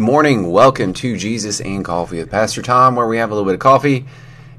Good 0.00 0.06
morning. 0.06 0.50
Welcome 0.50 0.94
to 0.94 1.18
Jesus 1.18 1.60
and 1.60 1.84
Coffee 1.84 2.20
with 2.20 2.30
Pastor 2.30 2.62
Tom, 2.62 2.96
where 2.96 3.06
we 3.06 3.18
have 3.18 3.30
a 3.30 3.34
little 3.34 3.44
bit 3.44 3.52
of 3.52 3.60
coffee 3.60 4.06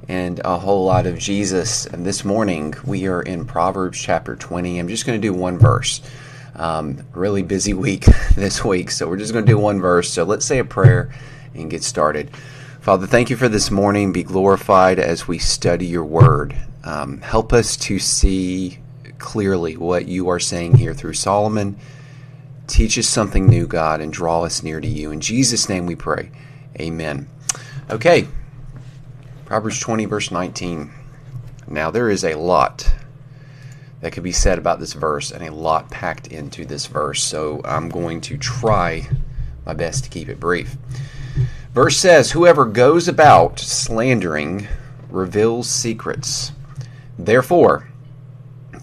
and 0.08 0.40
a 0.46 0.60
whole 0.60 0.86
lot 0.86 1.08
of 1.08 1.18
Jesus. 1.18 1.88
And 1.88 2.06
this 2.06 2.24
morning 2.24 2.76
we 2.86 3.08
are 3.08 3.24
in 3.24 3.46
Proverbs 3.46 4.00
chapter 4.00 4.36
20. 4.36 4.78
I'm 4.78 4.88
just 4.88 5.08
going 5.08 5.20
to 5.20 5.28
do 5.28 5.34
one 5.34 5.58
verse. 5.58 6.00
Um, 6.56 7.08
really 7.14 7.42
busy 7.42 7.74
week 7.74 8.06
this 8.36 8.64
week, 8.64 8.92
so 8.92 9.10
we're 9.10 9.18
just 9.18 9.34
going 9.34 9.44
to 9.44 9.52
do 9.52 9.58
one 9.58 9.82
verse. 9.82 10.12
So 10.14 10.26
let's 10.26 10.46
say 10.46 10.60
a 10.60 10.64
prayer 10.64 11.12
and 11.56 11.72
get 11.72 11.82
started. 11.82 12.30
Father, 12.82 13.08
thank 13.08 13.32
you 13.32 13.36
for 13.36 13.50
this 13.50 13.72
morning. 13.72 14.14
Be 14.14 14.22
glorified 14.22 15.00
as 15.00 15.28
we 15.28 15.40
study 15.40 15.88
your 15.88 16.06
word. 16.06 16.56
Um, 16.84 17.20
help 17.20 17.52
us 17.52 17.78
to 17.78 17.98
see 17.98 18.78
clearly 19.18 19.76
what 19.76 20.08
you 20.08 20.30
are 20.30 20.40
saying 20.40 20.78
here 20.78 20.94
through 20.94 21.14
Solomon 21.14 21.80
Teach 22.72 22.98
us 22.98 23.06
something 23.06 23.48
new, 23.48 23.68
God, 23.68 24.00
and 24.00 24.14
draw 24.14 24.44
us 24.44 24.64
near 24.64 24.80
to 24.80 24.88
you. 24.88 25.12
In 25.12 25.20
Jesus' 25.20 25.68
name 25.68 25.86
we 25.86 25.94
pray. 25.94 26.32
Amen. 26.80 27.28
Okay. 27.90 28.30
Proverbs 29.44 29.78
20, 29.78 30.06
verse 30.06 30.32
19. 30.32 30.90
Now, 31.68 31.92
there 31.92 32.10
is 32.10 32.24
a 32.24 32.36
lot 32.36 32.90
that 34.00 34.14
could 34.14 34.24
be 34.24 34.32
said 34.32 34.58
about 34.58 34.80
this 34.80 34.94
verse 34.94 35.32
and 35.32 35.44
a 35.44 35.54
lot 35.54 35.92
packed 35.92 36.28
into 36.28 36.64
this 36.64 36.86
verse, 36.86 37.22
so 37.22 37.60
I'm 37.66 37.90
going 37.90 38.22
to 38.22 38.38
try 38.38 39.10
my 39.66 39.74
best 39.74 40.06
to 40.06 40.10
keep 40.10 40.30
it 40.30 40.40
brief. 40.40 40.78
Verse 41.74 41.98
says, 41.98 42.32
Whoever 42.32 42.64
goes 42.64 43.10
about 43.10 43.60
slandering 43.60 44.70
reveals 45.10 45.70
secrets. 45.70 46.54
Therefore, 47.20 47.90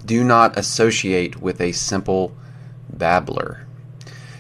do 0.05 0.23
not 0.23 0.58
associate 0.58 1.41
with 1.41 1.58
a 1.62 1.73
simple 1.73 2.36
babbler. 2.91 3.64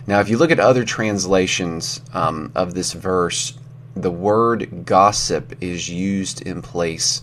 Now, 0.08 0.20
if 0.20 0.30
you 0.30 0.38
look 0.38 0.50
at 0.50 0.58
other 0.58 0.86
translations 0.86 2.00
um, 2.14 2.50
of 2.54 2.72
this 2.72 2.94
verse, 2.94 3.58
the 3.94 4.10
word 4.10 4.86
gossip 4.86 5.62
is 5.62 5.90
used 5.90 6.40
in 6.40 6.62
place 6.62 7.20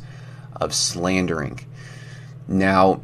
of 0.61 0.71
slandering. 0.71 1.61
Now, 2.47 3.01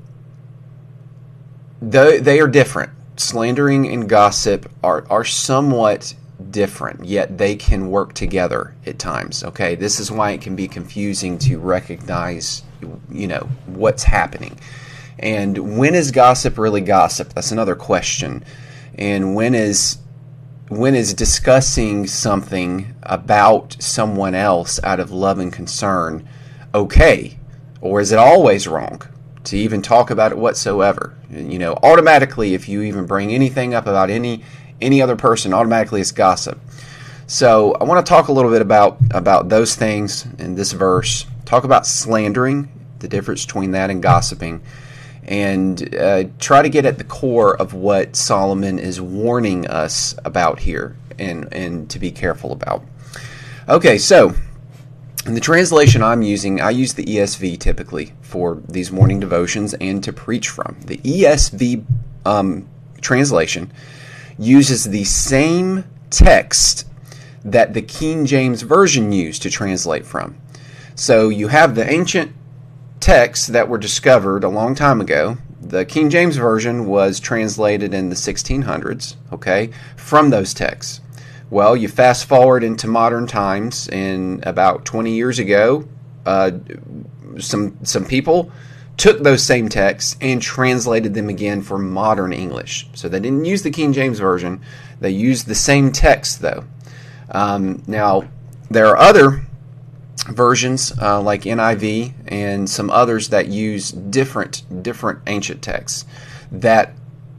they, 1.82 2.40
are 2.40 2.48
different. 2.48 2.92
Slandering 3.18 3.88
and 3.88 4.08
gossip 4.08 4.72
are, 4.84 5.04
are 5.10 5.26
somewhat 5.26 6.14
different, 6.52 7.06
yet 7.06 7.40
they 7.40 7.56
can 7.56 7.90
work 7.90 8.14
together 8.14 8.76
at 8.86 9.00
times. 9.00 9.44
Okay, 9.44 9.74
this 9.74 10.00
is 10.00 10.12
why 10.12 10.30
it 10.30 10.42
can 10.42 10.56
be 10.56 10.68
confusing 10.68 11.40
to 11.40 11.58
recognize, 11.58 12.62
you 13.10 13.26
know, 13.26 13.50
what's 13.66 14.04
happening. 14.04 14.60
And 15.18 15.80
when 15.80 15.96
is 15.96 16.12
gossip 16.12 16.60
really 16.60 16.82
gossip? 16.82 17.34
That's 17.34 17.52
another 17.52 17.76
question 17.76 18.46
and 18.96 19.36
when 19.36 19.56
is 19.56 19.98
when 20.70 20.96
is 20.96 21.14
discussing 21.14 22.08
something 22.08 22.96
about 23.04 23.76
someone 23.80 24.34
else 24.34 24.80
out 24.84 25.02
of 25.02 25.12
love 25.12 25.38
and 25.38 25.52
concern 25.52 26.28
okay? 26.74 27.38
Or 27.82 28.00
is 28.00 28.12
it 28.12 28.20
always 28.20 28.68
wrong 28.68 29.02
to 29.46 29.58
even 29.58 29.82
talk 29.82 30.10
about 30.10 30.32
it 30.32 30.38
whatsoever? 30.38 31.18
You 31.30 31.60
know 31.60 31.74
automatically 31.84 32.54
if 32.54 32.70
you 32.70 32.82
even 32.84 33.06
bring 33.06 33.34
anything 33.34 33.74
up 33.74 33.86
about 33.86 34.10
any 34.10 34.44
any 34.82 35.02
other 35.02 35.16
person 35.16 35.54
automatically 35.54 36.02
it's 36.02 36.12
gossip. 36.12 36.60
So 37.28 37.74
i 37.76 37.84
want 37.84 38.06
to 38.06 38.10
talk 38.10 38.28
a 38.28 38.34
little 38.34 38.52
bit 38.52 38.62
about 38.62 38.98
about 39.12 39.50
those 39.50 39.76
things 39.76 40.26
in 40.40 40.56
this 40.56 40.72
verse. 40.72 41.26
Talk 41.46 41.64
about 41.64 41.86
slandering 41.86 42.70
the 43.00 43.08
difference 43.08 43.46
between 43.46 43.72
that 43.72 43.90
and 43.90 44.02
gossiping 44.02 44.62
and 45.32 45.96
uh, 45.96 46.26
try 46.40 46.62
to 46.62 46.68
get 46.68 46.86
at 46.86 46.98
the 46.98 47.06
core 47.06 47.56
of 47.56 47.74
what 47.74 48.18
Solomon 48.18 48.78
is 48.78 49.00
warning 49.00 49.66
us 49.66 50.14
about 50.26 50.60
here 50.60 50.98
and, 51.18 51.48
and 51.54 51.90
to 51.90 52.00
be 52.00 52.12
careful 52.12 52.52
about. 52.52 52.84
Okay, 53.70 53.98
so 53.98 54.34
in 55.26 55.34
the 55.34 55.40
translation 55.40 56.04
I'm 56.04 56.22
using, 56.22 56.60
I 56.60 56.72
use 56.72 56.96
the 56.96 57.06
ESV 57.06 57.60
typically 57.60 58.12
for 58.20 58.62
these 58.68 58.92
morning 58.92 59.22
devotions 59.22 59.74
and 59.76 60.04
to 60.04 60.12
preach 60.12 60.50
from. 60.50 60.76
The 60.82 60.98
ESV 60.98 61.86
um, 62.26 62.68
translation 63.00 63.72
uses 64.38 64.84
the 64.84 65.06
same 65.06 65.86
text 66.10 66.86
that 67.46 67.74
the 67.74 67.82
King 67.82 68.26
James 68.26 68.64
Version 68.64 69.14
used 69.14 69.44
to 69.44 69.50
translate 69.50 70.06
from. 70.06 70.36
So 70.96 71.30
you 71.30 71.48
have 71.48 71.76
the 71.76 71.90
ancient 71.90 72.34
texts 73.02 73.48
that 73.48 73.68
were 73.68 73.78
discovered 73.78 74.44
a 74.44 74.50
long 74.50 74.76
time 74.76 75.02
ago. 75.02 75.38
The 75.60 75.86
King 75.86 76.10
James 76.10 76.38
Version 76.38 76.86
was 76.86 77.20
translated 77.20 77.94
in 77.94 78.10
the 78.10 78.16
1600s, 78.16 79.16
okay, 79.34 79.72
from 79.98 80.30
those 80.30 80.54
texts. 80.54 81.02
Well, 81.50 81.76
you 81.76 81.90
fast 81.90 82.26
forward 82.26 82.64
into 82.64 82.88
modern 82.88 83.28
times, 83.28 83.90
and 83.90 84.46
about 84.46 84.86
20 84.86 85.14
years 85.14 85.38
ago, 85.38 85.86
uh, 86.26 86.52
some 87.40 87.78
some 87.84 88.06
people 88.06 88.52
took 88.98 89.22
those 89.24 89.44
same 89.44 89.68
texts 89.68 90.16
and 90.22 90.42
translated 90.42 91.14
them 91.14 91.28
again 91.28 91.62
for 91.62 91.78
modern 91.78 92.32
English. 92.32 92.88
So 92.94 93.10
they 93.10 93.20
didn't 93.20 93.46
use 93.46 93.64
the 93.64 93.72
King 93.72 93.92
James 93.92 94.20
Version; 94.20 94.62
they 95.00 95.10
used 95.10 95.48
the 95.48 95.56
same 95.56 95.92
text, 95.92 96.42
though. 96.42 96.64
Um, 97.32 97.84
now, 97.88 98.30
there 98.70 98.88
are 98.88 98.98
other 98.98 99.46
versions 100.24 100.94
uh, 101.02 101.22
like 101.22 101.44
NIV 101.44 102.14
and 102.28 102.70
some 102.70 102.90
others 102.90 103.30
that 103.30 103.48
use 103.48 103.92
different 103.92 104.84
different 104.84 105.20
ancient 105.28 105.62
texts 105.62 106.06
that 106.52 106.94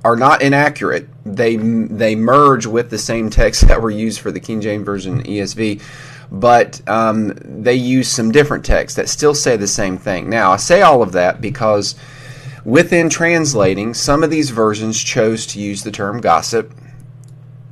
are 0.05 0.17
not 0.17 0.43
inaccurate. 0.43 1.09
They 1.25 1.57
they 1.57 2.17
merge 2.17 2.67
with 2.67 2.91
the 2.91 2.99
same 2.99 3.31
texts 3.31 3.65
that 3.69 3.81
were 3.81 3.91
used 3.91 4.21
for 4.21 4.33
the 4.33 4.41
King 4.41 4.61
James 4.61 4.85
version 4.85 5.23
ESV, 5.23 5.83
but 6.31 6.87
um, 6.89 7.35
they 7.45 7.75
use 7.75 8.09
some 8.09 8.33
different 8.33 8.65
texts 8.65 8.97
that 8.97 9.09
still 9.09 9.35
say 9.35 9.57
the 9.57 9.67
same 9.67 9.99
thing. 9.99 10.29
Now 10.29 10.53
I 10.53 10.57
say 10.57 10.83
all 10.83 11.03
of 11.03 11.13
that 11.13 11.41
because 11.41 11.95
within 12.65 13.09
translating, 13.09 13.95
some 13.95 14.23
of 14.23 14.31
these 14.31 14.51
versions 14.51 15.03
chose 15.03 15.47
to 15.49 15.61
use 15.61 15.83
the 15.83 15.91
term 15.91 16.21
gossip 16.21 16.73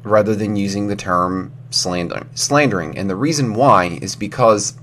rather 0.03 0.34
than 0.34 0.56
using 0.56 0.87
the 0.87 0.97
term 0.97 1.53
slandering. 1.71 2.28
Slandering, 2.34 2.97
and 2.97 3.09
the 3.09 3.16
reason 3.16 3.54
why 3.54 3.98
is 4.00 4.16
because 4.16 4.75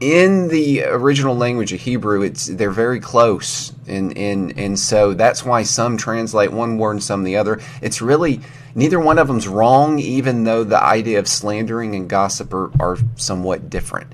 in 0.00 0.48
the 0.48 0.84
original 0.84 1.36
language 1.36 1.72
of 1.72 1.80
Hebrew, 1.80 2.22
it's 2.22 2.46
they're 2.46 2.70
very 2.70 3.00
close, 3.00 3.72
and 3.86 4.16
and 4.16 4.58
and 4.58 4.78
so 4.78 5.14
that's 5.14 5.44
why 5.44 5.62
some 5.62 5.96
translate 5.96 6.52
one 6.52 6.76
word 6.76 6.92
and 6.92 7.02
some 7.02 7.24
the 7.24 7.36
other. 7.36 7.60
It's 7.80 8.02
really 8.02 8.40
neither 8.74 9.00
one 9.00 9.18
of 9.18 9.26
them's 9.26 9.48
wrong, 9.48 9.98
even 9.98 10.44
though 10.44 10.64
the 10.64 10.82
idea 10.82 11.18
of 11.18 11.26
slandering 11.26 11.94
and 11.94 12.08
gossip 12.08 12.52
are, 12.52 12.70
are 12.80 12.98
somewhat 13.16 13.70
different. 13.70 14.12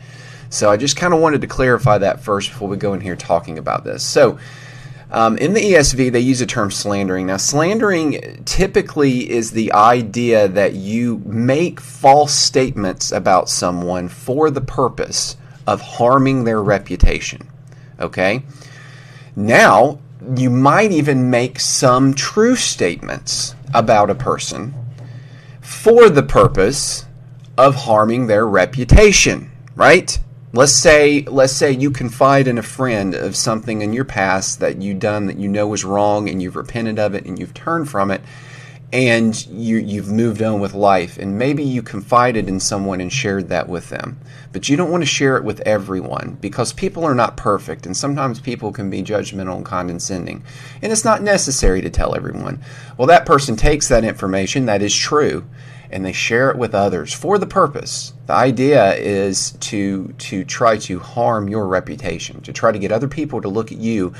So 0.50 0.70
I 0.70 0.76
just 0.76 0.96
kind 0.96 1.12
of 1.14 1.20
wanted 1.20 1.40
to 1.40 1.46
clarify 1.48 1.98
that 1.98 2.20
first 2.20 2.50
before 2.50 2.68
we 2.68 2.76
go 2.76 2.94
in 2.94 3.00
here 3.00 3.16
talking 3.16 3.58
about 3.58 3.84
this. 3.84 4.04
So. 4.04 4.38
Um, 5.14 5.36
in 5.36 5.52
the 5.52 5.60
ESV, 5.60 6.10
they 6.10 6.20
use 6.20 6.38
the 6.38 6.46
term 6.46 6.70
slandering. 6.70 7.26
Now, 7.26 7.36
slandering 7.36 8.44
typically 8.46 9.30
is 9.30 9.50
the 9.50 9.70
idea 9.74 10.48
that 10.48 10.72
you 10.72 11.20
make 11.26 11.82
false 11.82 12.32
statements 12.32 13.12
about 13.12 13.50
someone 13.50 14.08
for 14.08 14.50
the 14.50 14.62
purpose 14.62 15.36
of 15.66 15.80
harming 15.80 16.44
their 16.44 16.62
reputation. 16.62 17.48
Okay? 18.00 18.42
Now, 19.36 20.00
you 20.36 20.50
might 20.50 20.92
even 20.92 21.30
make 21.30 21.58
some 21.58 22.14
true 22.14 22.56
statements 22.56 23.54
about 23.74 24.10
a 24.10 24.14
person 24.14 24.74
for 25.60 26.08
the 26.08 26.22
purpose 26.22 27.06
of 27.56 27.74
harming 27.74 28.26
their 28.26 28.46
reputation, 28.46 29.50
right? 29.74 30.18
Let's 30.52 30.74
say 30.74 31.22
let's 31.22 31.54
say 31.54 31.72
you 31.72 31.90
confide 31.90 32.46
in 32.46 32.58
a 32.58 32.62
friend 32.62 33.14
of 33.14 33.36
something 33.36 33.80
in 33.80 33.94
your 33.94 34.04
past 34.04 34.60
that 34.60 34.82
you 34.82 34.92
done 34.92 35.26
that 35.26 35.38
you 35.38 35.48
know 35.48 35.66
was 35.66 35.84
wrong 35.84 36.28
and 36.28 36.42
you've 36.42 36.56
repented 36.56 36.98
of 36.98 37.14
it 37.14 37.24
and 37.24 37.38
you've 37.38 37.54
turned 37.54 37.88
from 37.88 38.10
it 38.10 38.20
and 38.92 39.46
you, 39.46 39.78
you've 39.78 40.10
moved 40.10 40.42
on 40.42 40.60
with 40.60 40.74
life, 40.74 41.16
and 41.16 41.38
maybe 41.38 41.64
you 41.64 41.82
confided 41.82 42.46
in 42.46 42.60
someone 42.60 43.00
and 43.00 43.10
shared 43.10 43.48
that 43.48 43.66
with 43.66 43.88
them. 43.88 44.20
But 44.52 44.68
you 44.68 44.76
don't 44.76 44.90
want 44.90 45.02
to 45.02 45.06
share 45.06 45.38
it 45.38 45.44
with 45.44 45.60
everyone 45.60 46.36
because 46.42 46.74
people 46.74 47.02
are 47.04 47.14
not 47.14 47.38
perfect, 47.38 47.86
and 47.86 47.96
sometimes 47.96 48.38
people 48.38 48.70
can 48.70 48.90
be 48.90 49.02
judgmental 49.02 49.56
and 49.56 49.64
condescending. 49.64 50.44
And 50.82 50.92
it's 50.92 51.06
not 51.06 51.22
necessary 51.22 51.80
to 51.80 51.88
tell 51.88 52.14
everyone. 52.14 52.62
Well, 52.98 53.08
that 53.08 53.24
person 53.24 53.56
takes 53.56 53.88
that 53.88 54.04
information 54.04 54.66
that 54.66 54.82
is 54.82 54.94
true 54.94 55.44
and 55.90 56.06
they 56.06 56.12
share 56.12 56.50
it 56.50 56.56
with 56.56 56.74
others 56.74 57.12
for 57.12 57.36
the 57.36 57.46
purpose. 57.46 58.14
The 58.26 58.32
idea 58.32 58.94
is 58.94 59.52
to 59.60 60.14
to 60.18 60.42
try 60.44 60.78
to 60.78 60.98
harm 60.98 61.48
your 61.48 61.66
reputation, 61.66 62.40
to 62.42 62.52
try 62.52 62.72
to 62.72 62.78
get 62.78 62.90
other 62.90 63.08
people 63.08 63.42
to 63.42 63.48
look 63.48 63.70
at 63.70 63.78
you 63.78 64.14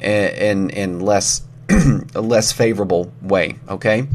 in 0.00 0.70
in 0.70 1.00
less 1.00 1.42
a 2.14 2.20
less 2.20 2.52
favorable 2.52 3.12
way. 3.22 3.56
Okay, 3.68 4.06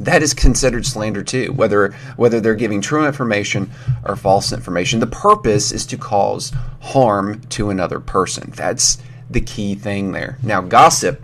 that 0.00 0.22
is 0.22 0.34
considered 0.34 0.86
slander 0.86 1.22
too. 1.22 1.52
Whether 1.52 1.92
whether 2.16 2.40
they're 2.40 2.54
giving 2.54 2.80
true 2.80 3.06
information 3.06 3.70
or 4.04 4.16
false 4.16 4.52
information, 4.52 5.00
the 5.00 5.06
purpose 5.06 5.72
is 5.72 5.86
to 5.86 5.96
cause 5.96 6.52
harm 6.80 7.40
to 7.50 7.70
another 7.70 8.00
person. 8.00 8.52
That's 8.54 8.98
the 9.30 9.40
key 9.40 9.74
thing 9.74 10.12
there. 10.12 10.38
Now, 10.42 10.60
gossip, 10.60 11.20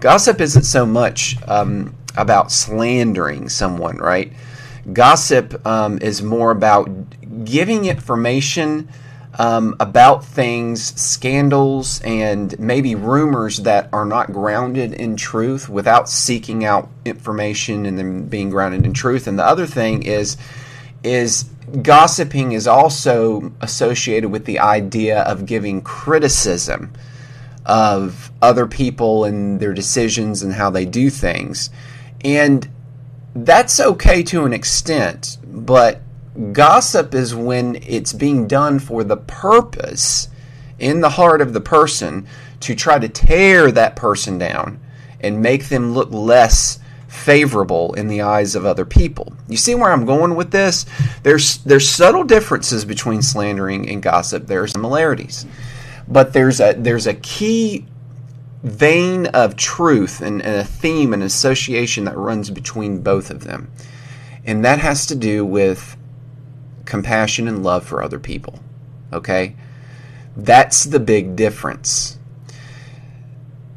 gossip 0.00 0.40
isn't 0.40 0.64
so 0.64 0.86
much 0.86 1.36
um, 1.48 1.94
about 2.16 2.50
slandering 2.50 3.48
someone, 3.48 3.98
right? 3.98 4.32
Gossip 4.92 5.64
um, 5.66 5.98
is 6.00 6.22
more 6.22 6.50
about 6.50 6.88
giving 7.44 7.86
information 7.86 8.88
um, 9.38 9.74
about 9.80 10.24
things, 10.24 11.00
scandals, 11.00 12.00
and 12.02 12.58
maybe 12.58 12.94
rumors 12.94 13.58
that 13.58 13.88
are 13.92 14.04
not 14.04 14.32
grounded 14.32 14.92
in 14.92 15.16
truth 15.16 15.68
without 15.68 16.08
seeking 16.08 16.64
out 16.64 16.88
information 17.04 17.86
and 17.86 17.98
then 17.98 18.28
being 18.28 18.50
grounded 18.50 18.84
in 18.84 18.92
truth. 18.92 19.26
And 19.26 19.38
the 19.38 19.46
other 19.46 19.66
thing 19.66 20.02
is, 20.02 20.36
is 21.02 21.44
gossiping 21.80 22.52
is 22.52 22.66
also 22.66 23.52
associated 23.60 24.30
with 24.30 24.44
the 24.44 24.58
idea 24.58 25.20
of 25.22 25.46
giving 25.46 25.80
criticism 25.80 26.92
of 27.64 28.30
other 28.42 28.66
people 28.66 29.24
and 29.24 29.60
their 29.60 29.72
decisions 29.72 30.42
and 30.42 30.52
how 30.52 30.68
they 30.68 30.84
do 30.84 31.08
things. 31.08 31.70
And 32.24 32.68
that's 33.34 33.80
okay 33.80 34.22
to 34.24 34.44
an 34.44 34.52
extent, 34.52 35.38
but 35.44 36.02
gossip 36.52 37.14
is 37.14 37.34
when 37.34 37.76
it's 37.82 38.12
being 38.12 38.46
done 38.46 38.78
for 38.78 39.04
the 39.04 39.16
purpose 39.16 40.28
in 40.78 41.00
the 41.00 41.10
heart 41.10 41.40
of 41.40 41.52
the 41.52 41.60
person 41.60 42.26
to 42.60 42.74
try 42.74 42.98
to 42.98 43.08
tear 43.08 43.70
that 43.70 43.96
person 43.96 44.38
down 44.38 44.80
and 45.20 45.42
make 45.42 45.68
them 45.68 45.92
look 45.92 46.10
less 46.10 46.78
favorable 47.12 47.92
in 47.94 48.08
the 48.08 48.22
eyes 48.22 48.54
of 48.54 48.64
other 48.64 48.86
people. 48.86 49.32
You 49.46 49.58
see 49.58 49.74
where 49.74 49.92
I'm 49.92 50.06
going 50.06 50.34
with 50.34 50.50
this? 50.50 50.86
There's 51.22 51.58
there's 51.58 51.88
subtle 51.88 52.24
differences 52.24 52.84
between 52.84 53.20
slandering 53.20 53.88
and 53.88 54.02
gossip. 54.02 54.46
There 54.46 54.62
are 54.62 54.66
similarities. 54.66 55.46
But 56.08 56.32
there's 56.32 56.60
a 56.60 56.72
there's 56.72 57.06
a 57.06 57.14
key 57.14 57.86
vein 58.62 59.26
of 59.26 59.56
truth 59.56 60.20
and, 60.20 60.40
and 60.42 60.56
a 60.56 60.64
theme 60.64 61.12
and 61.12 61.22
association 61.22 62.04
that 62.04 62.16
runs 62.16 62.50
between 62.50 63.02
both 63.02 63.30
of 63.30 63.44
them. 63.44 63.70
And 64.44 64.64
that 64.64 64.78
has 64.78 65.06
to 65.06 65.14
do 65.14 65.44
with 65.44 65.96
compassion 66.84 67.48
and 67.48 67.62
love 67.62 67.84
for 67.84 68.02
other 68.02 68.18
people. 68.18 68.60
Okay? 69.12 69.54
That's 70.36 70.84
the 70.84 71.00
big 71.00 71.36
difference. 71.36 72.18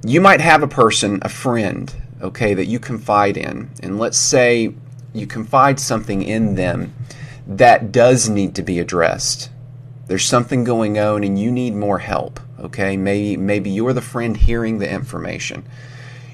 You 0.03 0.21
might 0.21 0.41
have 0.41 0.63
a 0.63 0.67
person, 0.67 1.19
a 1.21 1.29
friend, 1.29 1.93
okay, 2.21 2.53
that 2.53 2.65
you 2.65 2.79
confide 2.79 3.37
in. 3.37 3.71
And 3.81 3.99
let's 3.99 4.17
say 4.17 4.73
you 5.13 5.27
confide 5.27 5.79
something 5.79 6.21
in 6.21 6.55
them 6.55 6.93
that 7.47 7.91
does 7.91 8.29
need 8.29 8.55
to 8.55 8.63
be 8.63 8.79
addressed. 8.79 9.49
There's 10.07 10.25
something 10.25 10.63
going 10.63 10.99
on 10.99 11.23
and 11.23 11.39
you 11.39 11.51
need 11.51 11.73
more 11.73 11.99
help, 11.99 12.39
okay? 12.59 12.95
Maybe 12.95 13.37
maybe 13.37 13.71
you're 13.71 13.93
the 13.93 14.01
friend 14.01 14.37
hearing 14.37 14.77
the 14.77 14.89
information. 14.89 15.65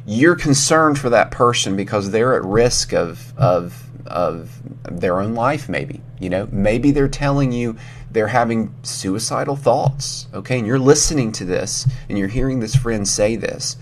You're 0.06 0.35
concerned 0.35 1.00
for 1.00 1.09
that 1.09 1.31
person 1.31 1.77
because 1.77 2.12
they're 2.12 2.35
at 2.35 2.44
risk 2.44 2.94
of 2.94 3.33
of 3.38 3.88
of 4.06 4.50
their 4.89 5.21
own 5.21 5.35
life 5.35 5.69
maybe 5.69 6.01
you 6.21 6.29
know 6.29 6.47
maybe 6.51 6.91
they're 6.91 7.07
telling 7.07 7.51
you 7.51 7.75
they're 8.12 8.27
having 8.27 8.73
suicidal 8.83 9.56
thoughts 9.56 10.27
okay? 10.33 10.59
And 10.59 10.68
you're 10.68 10.79
listening 10.79 11.31
to 11.33 11.45
this 11.45 11.88
and 12.07 12.18
you're 12.18 12.27
hearing 12.27 12.59
this 12.59 12.75
friend 12.75 13.07
say 13.07 13.35
this 13.35 13.75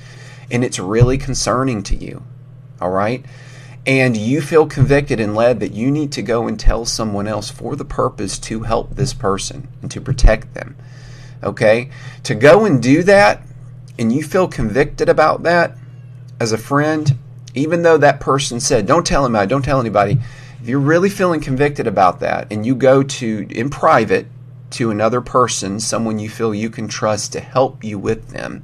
and 0.49 0.63
it's 0.63 0.79
really 0.79 1.17
concerning 1.17 1.83
to 1.83 1.95
you 1.95 2.23
all 2.81 2.89
right? 2.89 3.25
And 3.85 4.15
you 4.15 4.41
feel 4.41 4.67
convicted 4.67 5.19
and 5.19 5.35
led 5.35 5.59
that 5.61 5.73
you 5.73 5.89
need 5.91 6.11
to 6.13 6.21
go 6.21 6.47
and 6.47 6.59
tell 6.59 6.85
someone 6.85 7.27
else 7.27 7.49
for 7.49 7.75
the 7.75 7.85
purpose 7.85 8.37
to 8.39 8.61
help 8.61 8.95
this 8.95 9.13
person 9.13 9.67
and 9.81 9.91
to 9.91 10.01
protect 10.01 10.53
them 10.53 10.75
okay? 11.43 11.89
To 12.23 12.35
go 12.35 12.65
and 12.65 12.81
do 12.81 13.03
that 13.03 13.41
and 13.97 14.13
you 14.13 14.23
feel 14.23 14.47
convicted 14.47 15.09
about 15.09 15.43
that 15.43 15.75
as 16.39 16.51
a 16.51 16.57
friend 16.57 17.17
even 17.53 17.81
though 17.81 17.97
that 17.97 18.19
person 18.19 18.59
said, 18.59 18.85
"Don't 18.85 19.05
tell 19.05 19.25
anybody, 19.25 19.47
don't 19.47 19.63
tell 19.63 19.79
anybody," 19.79 20.19
if 20.61 20.67
you're 20.67 20.79
really 20.79 21.09
feeling 21.09 21.41
convicted 21.41 21.87
about 21.87 22.19
that, 22.19 22.51
and 22.51 22.65
you 22.65 22.75
go 22.75 23.03
to 23.03 23.47
in 23.49 23.69
private 23.69 24.27
to 24.71 24.91
another 24.91 25.21
person, 25.21 25.79
someone 25.79 26.19
you 26.19 26.29
feel 26.29 26.53
you 26.53 26.69
can 26.69 26.87
trust 26.87 27.33
to 27.33 27.39
help 27.39 27.83
you 27.83 27.97
with 27.97 28.29
them, 28.29 28.63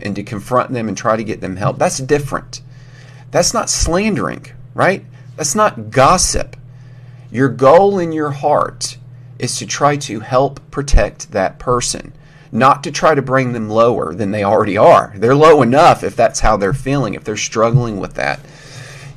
and 0.00 0.14
to 0.16 0.22
confront 0.22 0.72
them 0.72 0.88
and 0.88 0.96
try 0.96 1.16
to 1.16 1.24
get 1.24 1.40
them 1.40 1.56
help, 1.56 1.78
that's 1.78 1.98
different. 1.98 2.62
That's 3.30 3.54
not 3.54 3.70
slandering, 3.70 4.46
right? 4.74 5.04
That's 5.36 5.54
not 5.54 5.90
gossip. 5.90 6.56
Your 7.30 7.48
goal 7.48 7.98
in 7.98 8.12
your 8.12 8.30
heart 8.30 8.98
is 9.38 9.58
to 9.58 9.66
try 9.66 9.96
to 9.96 10.20
help 10.20 10.60
protect 10.70 11.32
that 11.32 11.58
person 11.58 12.12
not 12.52 12.84
to 12.84 12.90
try 12.90 13.14
to 13.14 13.22
bring 13.22 13.52
them 13.52 13.68
lower 13.68 14.14
than 14.14 14.30
they 14.30 14.44
already 14.44 14.76
are. 14.76 15.12
They're 15.16 15.34
low 15.34 15.62
enough 15.62 16.02
if 16.02 16.16
that's 16.16 16.40
how 16.40 16.56
they're 16.56 16.72
feeling, 16.72 17.14
if 17.14 17.24
they're 17.24 17.36
struggling 17.36 17.98
with 17.98 18.14
that. 18.14 18.40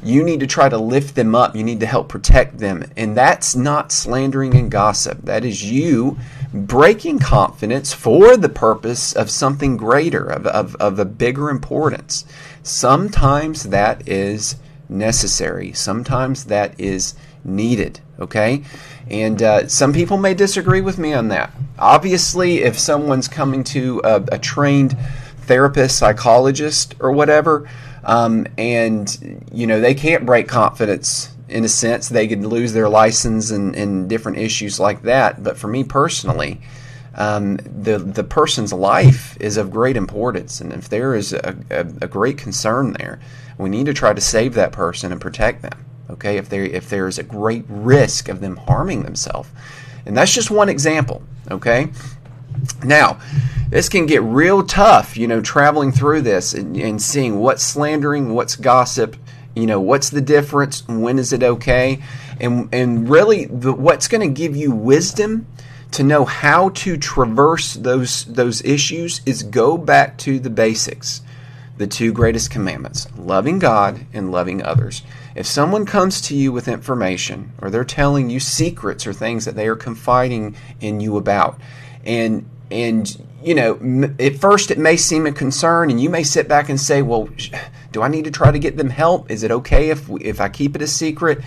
You 0.01 0.23
need 0.23 0.39
to 0.39 0.47
try 0.47 0.69
to 0.69 0.77
lift 0.77 1.15
them 1.15 1.35
up. 1.35 1.55
You 1.55 1.63
need 1.63 1.81
to 1.81 1.85
help 1.85 2.09
protect 2.09 2.57
them. 2.57 2.83
And 2.95 3.15
that's 3.17 3.55
not 3.55 3.91
slandering 3.91 4.55
and 4.55 4.71
gossip. 4.71 5.19
That 5.23 5.43
is 5.43 5.69
you 5.69 6.17
breaking 6.53 7.19
confidence 7.19 7.93
for 7.93 8.37
the 8.37 8.49
purpose 8.49 9.13
of 9.13 9.29
something 9.29 9.77
greater, 9.77 10.25
of, 10.25 10.47
of, 10.47 10.75
of 10.77 10.99
a 10.99 11.05
bigger 11.05 11.49
importance. 11.49 12.25
Sometimes 12.63 13.63
that 13.63 14.07
is 14.07 14.55
necessary, 14.87 15.73
sometimes 15.73 16.45
that 16.45 16.79
is 16.79 17.13
needed. 17.43 17.99
Okay? 18.19 18.63
And 19.09 19.41
uh, 19.41 19.67
some 19.67 19.93
people 19.93 20.17
may 20.17 20.33
disagree 20.33 20.81
with 20.81 20.97
me 20.97 21.13
on 21.13 21.29
that. 21.29 21.51
Obviously, 21.77 22.59
if 22.59 22.77
someone's 22.77 23.27
coming 23.27 23.63
to 23.65 24.01
a, 24.03 24.23
a 24.31 24.39
trained 24.39 24.97
therapist, 25.41 25.97
psychologist, 25.97 26.95
or 26.99 27.11
whatever, 27.11 27.67
um, 28.03 28.47
and 28.57 29.45
you 29.51 29.67
know 29.67 29.79
they 29.79 29.93
can't 29.93 30.25
break 30.25 30.47
confidence 30.47 31.33
in 31.47 31.63
a 31.65 31.69
sense, 31.69 32.09
they 32.09 32.27
could 32.27 32.45
lose 32.45 32.73
their 32.73 32.87
license 32.87 33.49
and, 33.49 33.75
and 33.75 34.07
different 34.07 34.37
issues 34.37 34.79
like 34.79 35.01
that. 35.01 35.43
But 35.43 35.57
for 35.57 35.67
me 35.67 35.83
personally, 35.83 36.61
um, 37.15 37.57
the 37.57 37.97
the 37.97 38.23
person's 38.23 38.71
life 38.71 39.35
is 39.39 39.57
of 39.57 39.71
great 39.71 39.97
importance, 39.97 40.61
and 40.61 40.71
if 40.71 40.89
there 40.89 41.15
is 41.15 41.33
a, 41.33 41.57
a, 41.71 41.79
a 41.79 42.07
great 42.07 42.37
concern 42.37 42.93
there, 42.93 43.19
we 43.57 43.69
need 43.69 43.87
to 43.87 43.93
try 43.93 44.13
to 44.13 44.21
save 44.21 44.53
that 44.53 44.71
person 44.71 45.11
and 45.11 45.19
protect 45.19 45.61
them 45.61 45.85
okay? 46.09 46.37
If 46.37 46.49
there 46.49 46.63
if 46.63 46.89
there 46.89 47.07
is 47.07 47.17
a 47.17 47.23
great 47.23 47.65
risk 47.67 48.29
of 48.29 48.41
them 48.41 48.57
harming 48.57 49.03
themselves. 49.03 49.49
And 50.05 50.17
that's 50.17 50.33
just 50.33 50.49
one 50.49 50.69
example 50.69 51.23
okay 51.51 51.91
now 52.83 53.19
this 53.69 53.89
can 53.89 54.05
get 54.05 54.21
real 54.23 54.63
tough 54.63 55.17
you 55.17 55.27
know 55.27 55.41
traveling 55.41 55.91
through 55.91 56.21
this 56.21 56.53
and, 56.53 56.75
and 56.77 57.01
seeing 57.01 57.39
what's 57.39 57.63
slandering 57.63 58.33
what's 58.33 58.55
gossip 58.55 59.15
you 59.55 59.65
know 59.65 59.79
what's 59.79 60.09
the 60.09 60.21
difference 60.21 60.87
when 60.87 61.19
is 61.19 61.33
it 61.33 61.43
okay 61.43 62.01
and 62.39 62.69
and 62.73 63.09
really 63.09 63.45
the, 63.45 63.73
what's 63.73 64.07
going 64.07 64.21
to 64.21 64.33
give 64.33 64.55
you 64.55 64.71
wisdom 64.71 65.47
to 65.91 66.03
know 66.03 66.23
how 66.25 66.69
to 66.69 66.97
traverse 66.97 67.73
those 67.73 68.25
those 68.25 68.63
issues 68.63 69.21
is 69.25 69.43
go 69.43 69.77
back 69.77 70.17
to 70.17 70.39
the 70.39 70.49
basics 70.49 71.21
the 71.79 71.87
two 71.87 72.11
greatest 72.11 72.51
commandments 72.51 73.07
loving 73.17 73.57
God 73.57 74.05
and 74.13 74.33
loving 74.33 74.61
others. 74.61 75.01
If 75.33 75.47
someone 75.47 75.85
comes 75.85 76.19
to 76.21 76.35
you 76.35 76.51
with 76.51 76.67
information 76.67 77.53
or 77.61 77.69
they're 77.69 77.85
telling 77.85 78.29
you 78.29 78.41
secrets 78.41 79.07
or 79.07 79.13
things 79.13 79.45
that 79.45 79.55
they 79.55 79.65
are 79.65 79.77
confiding 79.77 80.57
in 80.81 80.99
you 80.99 81.15
about, 81.15 81.57
and 82.05 82.49
and 82.71 83.25
you 83.41 83.55
know, 83.55 84.13
at 84.19 84.35
first 84.35 84.69
it 84.69 84.77
may 84.77 84.97
seem 84.97 85.25
a 85.25 85.31
concern, 85.31 85.89
and 85.89 86.01
you 86.01 86.09
may 86.09 86.23
sit 86.23 86.47
back 86.47 86.69
and 86.69 86.79
say, 86.79 87.01
"Well, 87.01 87.29
do 87.91 88.01
I 88.01 88.07
need 88.07 88.25
to 88.25 88.31
try 88.31 88.51
to 88.51 88.59
get 88.59 88.77
them 88.77 88.89
help? 88.89 89.31
Is 89.31 89.43
it 89.43 89.51
okay 89.51 89.89
if 89.89 90.09
if 90.21 90.41
I 90.41 90.49
keep 90.49 90.75
it 90.75 90.81
a 90.81 90.87
secret?" 90.87 91.41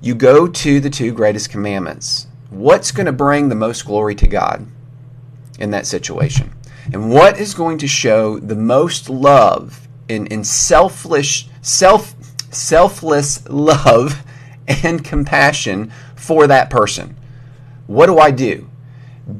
You 0.00 0.16
go 0.16 0.48
to 0.48 0.80
the 0.80 0.90
two 0.90 1.12
greatest 1.12 1.50
commandments. 1.50 2.26
What's 2.50 2.90
going 2.90 3.06
to 3.06 3.12
bring 3.12 3.48
the 3.48 3.54
most 3.54 3.86
glory 3.86 4.16
to 4.16 4.26
God 4.26 4.66
in 5.60 5.70
that 5.70 5.86
situation? 5.86 6.52
And 6.92 7.12
what 7.12 7.38
is 7.38 7.54
going 7.54 7.78
to 7.78 7.86
show 7.86 8.40
the 8.40 8.56
most 8.56 9.08
love 9.08 9.86
in, 10.08 10.26
in 10.26 10.42
selfless, 10.42 11.44
self, 11.60 12.14
selfless 12.50 13.48
love 13.48 14.24
and 14.68 15.04
compassion 15.04 15.92
for 16.16 16.48
that 16.48 16.68
person? 16.68 17.16
What 17.86 18.06
do 18.06 18.18
I 18.18 18.32
do? 18.32 18.68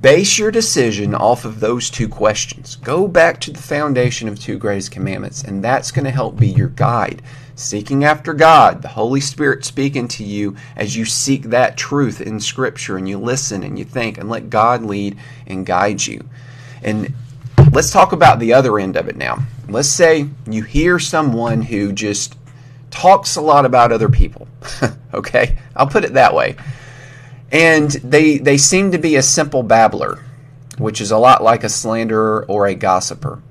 Base 0.01 0.39
your 0.39 0.51
decision 0.51 1.15
off 1.15 1.45
of 1.45 1.61
those 1.61 1.91
two 1.91 2.09
questions. 2.09 2.77
Go 2.77 3.09
back 3.09 3.41
to 3.41 3.51
the 3.51 3.63
foundation 3.63 4.29
of 4.29 4.39
two 4.39 4.59
greatest 4.59 4.93
commandments, 4.93 5.43
and 5.43 5.63
that's 5.63 5.91
going 5.91 6.05
to 6.05 6.11
help 6.11 6.39
be 6.39 6.49
your 6.49 6.69
guide. 6.69 7.23
Seeking 7.55 8.05
after 8.05 8.33
God, 8.33 8.83
the 8.83 8.89
Holy 8.89 9.21
Spirit 9.21 9.65
speaking 9.65 10.09
to 10.09 10.25
you 10.25 10.57
as 10.77 10.97
you 10.97 11.05
seek 11.05 11.45
that 11.45 11.77
truth 11.77 12.21
in 12.21 12.41
Scripture 12.41 12.97
and 12.97 13.09
you 13.09 13.19
listen 13.19 13.63
and 13.63 13.79
you 13.79 13.85
think 13.85 14.19
and 14.19 14.29
let 14.29 14.51
God 14.51 14.83
lead 14.83 15.19
and 15.47 15.67
guide 15.67 16.07
you. 16.07 16.29
And 16.83 17.15
Let's 17.73 17.91
talk 17.91 18.13
about 18.13 18.39
the 18.39 18.53
other 18.53 18.79
end 18.79 18.97
of 18.97 19.09
it 19.09 19.17
now. 19.17 19.43
Let's 19.67 19.89
say 19.89 20.29
you 20.47 20.63
hear 20.63 20.99
someone 20.99 21.63
who 21.63 21.91
just 21.91 22.37
talks 22.91 23.37
a 23.37 23.41
lot 23.41 23.65
about 23.65 23.93
other 23.93 24.11
people. 24.11 24.47
okay? 25.15 25.57
I'll 25.75 25.87
put 25.87 26.05
it 26.05 26.13
that 26.13 26.35
way. 26.35 26.57
And 27.53 27.91
they 27.91 28.39
they 28.39 28.57
seem 28.57 28.91
to 28.93 28.99
be 28.99 29.15
a 29.15 29.23
simple 29.23 29.63
babbler, 29.63 30.19
which 30.79 31.01
is 31.01 31.11
a 31.11 31.19
lot 31.19 31.43
like 31.43 31.63
a 31.63 31.69
slanderer 31.69 32.45
or 32.49 32.67
a 32.67 32.75
gossiper. 32.75 33.43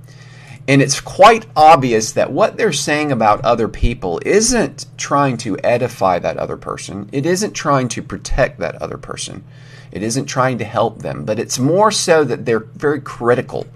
And 0.68 0.82
it's 0.82 1.02
quite 1.02 1.48
obvious 1.56 2.12
that 2.14 2.32
what 2.32 2.58
they're 2.58 2.72
saying 2.72 3.12
about 3.12 3.44
other 3.44 3.68
people 3.68 4.22
isn't 4.26 4.86
trying 4.98 5.38
to 5.38 5.58
edify 5.64 6.20
that 6.20 6.38
other 6.38 6.58
person. 6.58 7.10
It 7.12 7.26
isn't 7.26 7.54
trying 7.54 7.88
to 7.90 8.02
protect 8.02 8.60
that 8.60 8.82
other 8.82 8.98
person. 8.98 9.44
It 9.92 10.04
isn't 10.04 10.26
trying 10.26 10.60
to 10.60 10.64
help 10.64 11.02
them, 11.02 11.26
but 11.26 11.40
it's 11.40 11.60
more 11.60 11.92
so 11.92 12.24
that 12.24 12.46
they're 12.46 12.60
very 12.60 13.02
critical. 13.02 13.68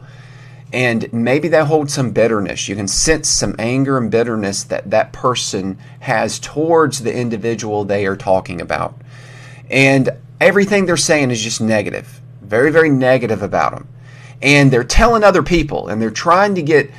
And 0.72 1.12
maybe 1.12 1.48
they 1.48 1.64
hold 1.64 1.90
some 1.90 2.12
bitterness. 2.12 2.68
You 2.68 2.76
can 2.76 2.88
sense 2.88 3.30
some 3.30 3.56
anger 3.60 3.98
and 3.98 4.12
bitterness 4.12 4.64
that 4.66 4.90
that 4.90 5.14
person 5.14 5.78
has 6.02 6.40
towards 6.40 7.02
the 7.02 7.16
individual 7.16 7.84
they 7.84 8.06
are 8.06 8.16
talking 8.16 8.62
about. 8.62 8.96
And 9.70 10.10
everything 10.40 10.86
they're 10.86 10.98
saying 10.98 11.32
is 11.32 11.42
just 11.42 11.62
negative, 11.62 12.22
very, 12.42 12.72
very 12.72 12.90
negative 12.90 13.42
about 13.42 13.74
them 13.74 13.88
and 14.42 14.72
they're 14.72 14.84
telling 14.84 15.24
other 15.24 15.44
people 15.44 15.88
and 15.88 16.02
they're 16.02 16.12
trying 16.12 16.56
to 16.56 16.62
get 16.62 16.92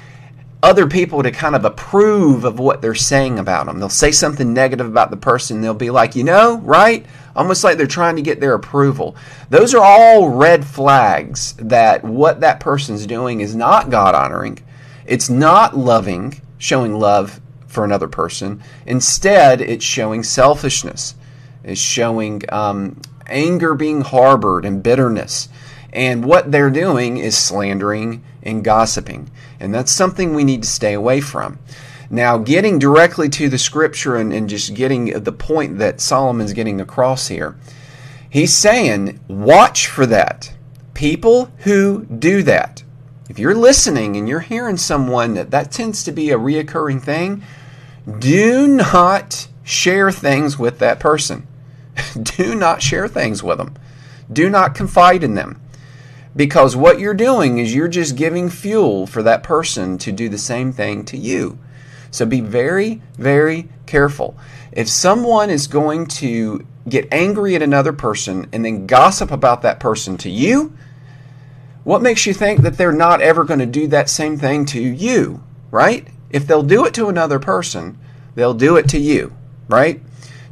other 0.62 0.86
people 0.86 1.22
to 1.22 1.30
kind 1.30 1.54
of 1.54 1.64
approve 1.64 2.44
of 2.44 2.58
what 2.58 2.80
they're 2.80 2.94
saying 2.94 3.38
about 3.38 3.66
them. 3.66 3.78
They'll 3.78 3.88
say 3.88 4.10
something 4.10 4.52
negative 4.52 4.86
about 4.86 5.10
the 5.10 5.16
person. 5.16 5.60
They'll 5.60 5.74
be 5.74 5.90
like, 5.90 6.16
you 6.16 6.24
know, 6.24 6.58
right? 6.58 7.06
Almost 7.36 7.62
like 7.62 7.76
they're 7.76 7.86
trying 7.86 8.16
to 8.16 8.22
get 8.22 8.40
their 8.40 8.54
approval. 8.54 9.14
Those 9.50 9.74
are 9.74 9.84
all 9.84 10.30
red 10.30 10.64
flags 10.64 11.52
that 11.58 12.02
what 12.02 12.40
that 12.40 12.58
person's 12.58 13.06
doing 13.06 13.40
is 13.40 13.54
not 13.54 13.90
God 13.90 14.14
honoring. 14.14 14.58
It's 15.04 15.28
not 15.28 15.76
loving, 15.76 16.40
showing 16.58 16.98
love 16.98 17.40
for 17.66 17.84
another 17.84 18.08
person. 18.08 18.62
Instead, 18.86 19.60
it's 19.60 19.84
showing 19.84 20.22
selfishness. 20.24 21.14
It's 21.66 21.80
showing 21.80 22.42
um, 22.48 23.00
anger 23.26 23.74
being 23.74 24.00
harbored 24.00 24.64
and 24.64 24.82
bitterness. 24.82 25.48
And 25.92 26.24
what 26.24 26.52
they're 26.52 26.70
doing 26.70 27.16
is 27.16 27.36
slandering 27.36 28.22
and 28.42 28.62
gossiping. 28.62 29.30
And 29.58 29.74
that's 29.74 29.90
something 29.90 30.32
we 30.32 30.44
need 30.44 30.62
to 30.62 30.68
stay 30.68 30.94
away 30.94 31.20
from. 31.20 31.58
Now, 32.08 32.38
getting 32.38 32.78
directly 32.78 33.28
to 33.30 33.48
the 33.48 33.58
scripture 33.58 34.14
and, 34.14 34.32
and 34.32 34.48
just 34.48 34.74
getting 34.74 35.06
the 35.06 35.32
point 35.32 35.78
that 35.78 36.00
Solomon's 36.00 36.52
getting 36.52 36.80
across 36.80 37.28
here, 37.28 37.56
he's 38.30 38.54
saying, 38.54 39.18
watch 39.26 39.88
for 39.88 40.06
that. 40.06 40.54
People 40.94 41.50
who 41.58 42.04
do 42.04 42.44
that. 42.44 42.84
If 43.28 43.40
you're 43.40 43.56
listening 43.56 44.16
and 44.16 44.28
you're 44.28 44.40
hearing 44.40 44.76
someone 44.76 45.34
that 45.34 45.50
that 45.50 45.72
tends 45.72 46.04
to 46.04 46.12
be 46.12 46.30
a 46.30 46.38
reoccurring 46.38 47.02
thing, 47.02 47.42
do 48.20 48.68
not 48.68 49.48
share 49.64 50.12
things 50.12 50.56
with 50.58 50.78
that 50.78 51.00
person. 51.00 51.48
do 52.22 52.54
not 52.54 52.82
share 52.82 53.08
things 53.08 53.42
with 53.42 53.58
them. 53.58 53.74
Do 54.32 54.50
not 54.50 54.74
confide 54.74 55.22
in 55.22 55.34
them. 55.34 55.60
Because 56.34 56.76
what 56.76 57.00
you're 57.00 57.14
doing 57.14 57.58
is 57.58 57.74
you're 57.74 57.88
just 57.88 58.16
giving 58.16 58.50
fuel 58.50 59.06
for 59.06 59.22
that 59.22 59.42
person 59.42 59.96
to 59.98 60.12
do 60.12 60.28
the 60.28 60.38
same 60.38 60.72
thing 60.72 61.04
to 61.06 61.16
you. 61.16 61.58
So 62.10 62.26
be 62.26 62.40
very, 62.40 63.00
very 63.16 63.68
careful. 63.86 64.36
If 64.72 64.88
someone 64.88 65.48
is 65.48 65.66
going 65.66 66.06
to 66.06 66.66
get 66.88 67.08
angry 67.10 67.54
at 67.54 67.62
another 67.62 67.92
person 67.92 68.48
and 68.52 68.64
then 68.64 68.86
gossip 68.86 69.30
about 69.30 69.62
that 69.62 69.80
person 69.80 70.18
to 70.18 70.30
you, 70.30 70.76
what 71.84 72.02
makes 72.02 72.26
you 72.26 72.34
think 72.34 72.60
that 72.62 72.76
they're 72.76 72.92
not 72.92 73.22
ever 73.22 73.44
going 73.44 73.60
to 73.60 73.66
do 73.66 73.86
that 73.88 74.10
same 74.10 74.36
thing 74.36 74.66
to 74.66 74.80
you, 74.80 75.42
right? 75.70 76.06
If 76.30 76.46
they'll 76.46 76.62
do 76.62 76.84
it 76.84 76.94
to 76.94 77.08
another 77.08 77.38
person, 77.38 77.98
they'll 78.34 78.54
do 78.54 78.76
it 78.76 78.88
to 78.90 78.98
you, 78.98 79.34
right? 79.68 80.02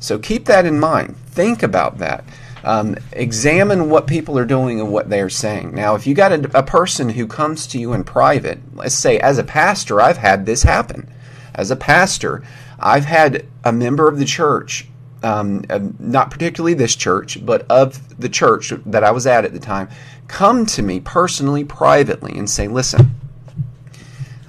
So 0.05 0.19
keep 0.19 0.45
that 0.45 0.67
in 0.67 0.79
mind. 0.79 1.17
Think 1.29 1.63
about 1.63 1.97
that. 1.97 2.27
Um, 2.63 2.99
examine 3.13 3.89
what 3.89 4.07
people 4.07 4.39
are 4.39 4.45
doing 4.45 4.79
and 4.79 4.93
what 4.93 5.09
they 5.09 5.23
are 5.23 5.31
saying. 5.31 5.75
Now, 5.75 5.95
if 5.95 6.07
you 6.07 6.15
got 6.15 6.31
a, 6.31 6.59
a 6.59 6.63
person 6.63 7.09
who 7.09 7.27
comes 7.27 7.67
to 7.69 7.79
you 7.79 7.95
in 7.95 8.05
private, 8.05 8.59
let's 8.75 8.95
say 8.95 9.19
as 9.19 9.39
a 9.39 9.45
pastor, 9.45 10.03
I've 10.03 10.19
had 10.19 10.45
this 10.45 10.63
happen. 10.63 11.11
As 11.55 11.71
a 11.71 11.77
pastor, 11.77 12.43
I've 12.79 13.07
had 13.07 13.47
a 13.65 13.73
member 13.73 14.07
of 14.07 14.19
the 14.19 14.27
church, 14.27 14.87
um, 15.23 15.65
not 15.99 16.31
particularly 16.31 16.75
this 16.75 16.95
church, 16.95 17.39
but 17.43 17.63
of 17.71 18.21
the 18.21 18.29
church 18.29 18.75
that 18.85 19.05
I 19.05 19.11
was 19.11 19.27
at 19.27 19.47
at 19.47 19.55
the 19.55 19.59
time, 19.59 19.89
come 20.29 20.67
to 20.67 20.83
me 20.83 21.01
personally, 21.01 21.65
privately, 21.65 22.37
and 22.37 22.51
say, 22.51 22.69
Listen, 22.69 23.15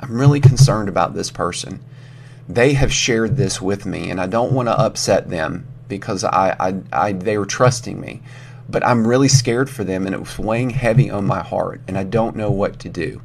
I'm 0.01 0.19
really 0.19 0.41
concerned 0.41 0.89
about 0.89 1.13
this 1.13 1.31
person. 1.31 1.79
They 2.48 2.74
have 2.74 2.94
shared 2.94 3.38
this 3.38 3.62
with 3.62 3.86
me, 3.86 4.10
and 4.10 4.22
I 4.22 4.28
don't 4.28 4.54
want 4.54 4.68
to 4.68 4.80
upset 4.80 5.30
them 5.30 5.68
because 5.88 6.24
I, 6.24 6.56
I, 6.60 6.82
I 6.92 7.12
they 7.14 7.38
were 7.38 7.46
trusting 7.46 8.00
me. 8.00 8.22
But 8.68 8.86
I'm 8.86 9.08
really 9.08 9.28
scared 9.28 9.70
for 9.70 9.84
them, 9.84 10.06
and 10.06 10.16
it 10.16 10.20
was 10.20 10.40
weighing 10.40 10.72
heavy 10.72 11.10
on 11.10 11.25
my 11.25 11.44
heart, 11.44 11.82
and 11.88 11.98
I 11.98 12.04
don't 12.04 12.36
know 12.36 12.50
what 12.50 12.80
to 12.80 12.90
do. 12.90 13.22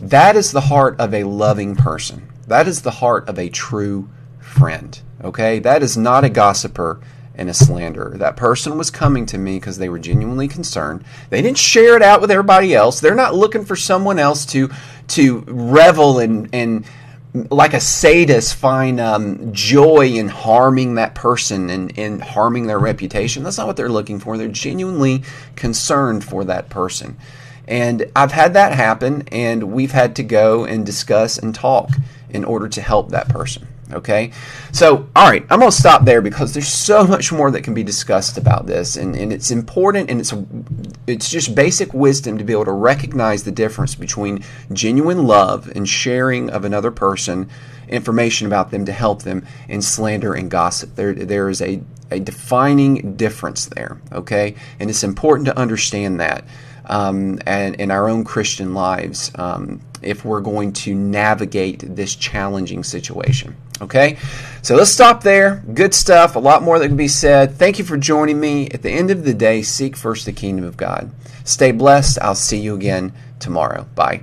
That 0.00 0.36
is 0.36 0.52
the 0.52 0.62
heart 0.62 0.98
of 0.98 1.14
a 1.14 1.24
loving 1.24 1.76
person. 1.76 2.28
That 2.46 2.66
is 2.66 2.82
the 2.82 2.90
heart 2.90 3.28
of 3.28 3.38
a 3.38 3.48
true 3.48 4.08
friend. 4.40 4.98
Okay? 5.22 5.58
That 5.58 5.82
is 5.82 5.96
not 5.96 6.24
a 6.24 6.28
gossiper 6.28 7.00
and 7.34 7.48
a 7.48 7.54
slanderer. 7.54 8.16
That 8.18 8.36
person 8.36 8.76
was 8.76 8.90
coming 8.90 9.26
to 9.26 9.38
me 9.38 9.56
because 9.56 9.78
they 9.78 9.88
were 9.88 9.98
genuinely 9.98 10.48
concerned. 10.48 11.04
They 11.30 11.40
didn't 11.40 11.58
share 11.58 11.96
it 11.96 12.02
out 12.02 12.20
with 12.20 12.30
everybody 12.30 12.74
else. 12.74 13.00
They're 13.00 13.14
not 13.14 13.34
looking 13.34 13.64
for 13.64 13.76
someone 13.76 14.18
else 14.18 14.44
to 14.46 14.70
to 15.08 15.40
revel 15.46 16.18
and 16.18 16.48
and 16.52 16.84
like 17.34 17.72
a 17.72 17.80
sadist 17.80 18.54
find 18.56 19.00
um, 19.00 19.52
joy 19.52 20.06
in 20.06 20.28
harming 20.28 20.96
that 20.96 21.14
person 21.14 21.70
and, 21.70 21.98
and 21.98 22.22
harming 22.22 22.66
their 22.66 22.78
reputation. 22.78 23.42
That's 23.42 23.56
not 23.56 23.66
what 23.66 23.76
they're 23.76 23.88
looking 23.88 24.18
for. 24.18 24.36
They're 24.36 24.48
genuinely 24.48 25.22
concerned 25.56 26.24
for 26.24 26.44
that 26.44 26.68
person. 26.68 27.16
And 27.66 28.10
I've 28.14 28.32
had 28.32 28.54
that 28.54 28.74
happen, 28.74 29.26
and 29.32 29.72
we've 29.72 29.92
had 29.92 30.16
to 30.16 30.22
go 30.22 30.64
and 30.64 30.84
discuss 30.84 31.38
and 31.38 31.54
talk 31.54 31.90
in 32.28 32.44
order 32.44 32.68
to 32.68 32.82
help 32.82 33.10
that 33.10 33.28
person. 33.28 33.66
Okay, 33.92 34.32
so 34.72 35.08
all 35.14 35.28
right, 35.28 35.44
I'm 35.50 35.58
gonna 35.58 35.72
stop 35.72 36.04
there 36.04 36.22
because 36.22 36.54
there's 36.54 36.68
so 36.68 37.04
much 37.06 37.32
more 37.32 37.50
that 37.50 37.62
can 37.62 37.74
be 37.74 37.82
discussed 37.82 38.38
about 38.38 38.66
this, 38.66 38.96
and, 38.96 39.14
and 39.14 39.32
it's 39.32 39.50
important 39.50 40.10
and 40.10 40.20
it's 40.20 40.34
it's 41.06 41.30
just 41.30 41.54
basic 41.54 41.92
wisdom 41.92 42.38
to 42.38 42.44
be 42.44 42.52
able 42.52 42.64
to 42.64 42.72
recognize 42.72 43.44
the 43.44 43.52
difference 43.52 43.94
between 43.94 44.44
genuine 44.72 45.24
love 45.24 45.70
and 45.74 45.88
sharing 45.88 46.50
of 46.50 46.64
another 46.64 46.90
person 46.90 47.48
information 47.88 48.46
about 48.46 48.70
them 48.70 48.84
to 48.86 48.92
help 48.92 49.22
them 49.22 49.46
and 49.68 49.84
slander 49.84 50.32
and 50.34 50.50
gossip. 50.50 50.94
There 50.94 51.12
there 51.12 51.48
is 51.48 51.60
a 51.60 51.82
a 52.10 52.20
defining 52.20 53.16
difference 53.16 53.66
there. 53.66 54.00
Okay, 54.12 54.54
and 54.78 54.90
it's 54.90 55.04
important 55.04 55.46
to 55.46 55.58
understand 55.58 56.20
that 56.20 56.44
um, 56.86 57.38
and 57.46 57.74
in 57.76 57.90
our 57.90 58.08
own 58.08 58.24
Christian 58.24 58.74
lives 58.74 59.30
um, 59.36 59.80
if 60.02 60.24
we're 60.24 60.40
going 60.40 60.72
to 60.72 60.94
navigate 60.94 61.84
this 61.96 62.14
challenging 62.14 62.84
situation. 62.84 63.56
Okay, 63.80 64.16
so 64.62 64.76
let's 64.76 64.90
stop 64.90 65.22
there. 65.22 65.64
Good 65.74 65.92
stuff, 65.94 66.36
a 66.36 66.38
lot 66.38 66.62
more 66.62 66.78
that 66.78 66.86
can 66.86 66.96
be 66.96 67.08
said. 67.08 67.56
Thank 67.56 67.78
you 67.78 67.84
for 67.84 67.96
joining 67.96 68.38
me. 68.38 68.68
At 68.70 68.82
the 68.82 68.90
end 68.90 69.10
of 69.10 69.24
the 69.24 69.34
day, 69.34 69.62
seek 69.62 69.96
first 69.96 70.24
the 70.24 70.32
kingdom 70.32 70.64
of 70.64 70.76
God. 70.76 71.10
Stay 71.44 71.72
blessed. 71.72 72.18
I'll 72.22 72.34
see 72.34 72.58
you 72.58 72.74
again 72.74 73.12
tomorrow. 73.40 73.86
Bye. 73.94 74.22